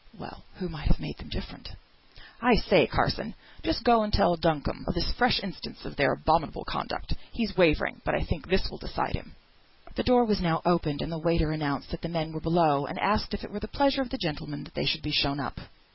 (Well! 0.17 0.41
who 0.55 0.67
might 0.67 0.87
have 0.87 0.99
made 0.99 1.19
them 1.19 1.29
different?) 1.29 1.69
"I 2.41 2.55
say, 2.55 2.87
Carson, 2.87 3.35
just 3.61 3.83
go 3.83 4.01
and 4.01 4.11
tell 4.11 4.35
Duncombe 4.35 4.85
of 4.87 4.95
this 4.95 5.11
fresh 5.13 5.39
instance 5.43 5.85
of 5.85 5.95
their 5.95 6.11
abominable 6.13 6.65
conduct. 6.65 7.13
He's 7.31 7.55
wavering, 7.55 8.01
but 8.03 8.15
I 8.15 8.23
think 8.23 8.47
this 8.47 8.67
will 8.71 8.79
decide 8.79 9.13
him." 9.15 9.35
The 9.93 10.01
door 10.01 10.25
was 10.25 10.41
now 10.41 10.63
opened, 10.65 11.03
and 11.03 11.13
a 11.13 11.19
waiter 11.19 11.51
announced 11.51 11.91
that 11.91 12.01
the 12.01 12.09
men 12.09 12.33
were 12.33 12.41
below, 12.41 12.87
and 12.87 12.97
asked 12.97 13.35
if 13.35 13.43
it 13.43 13.51
were 13.51 13.59
the 13.59 13.67
pleasure 13.67 14.01
of 14.01 14.09
the 14.09 14.17
gentlemen 14.17 14.63
that 14.63 14.73
they 14.73 14.85
should 14.85 15.03
be 15.03 15.11
shown 15.11 15.39
up. 15.39 15.59